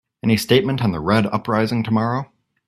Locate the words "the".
0.93-0.99